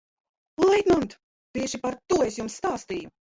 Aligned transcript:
Leitnant, 0.69 1.13
tieši 1.57 1.81
par 1.85 1.99
to 2.13 2.19
es 2.31 2.39
jums 2.41 2.57
stāstīju. 2.63 3.15